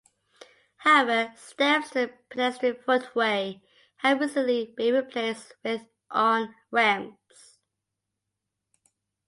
However, 0.77 1.31
steps 1.37 1.89
to 1.91 1.99
the 2.07 2.13
pedestrian 2.31 2.75
foot 2.75 3.13
way 3.15 3.61
have 3.97 4.19
recently 4.19 4.73
been 4.75 4.95
replaced 4.95 5.53
with 5.63 5.85
on-ramps. 6.09 7.59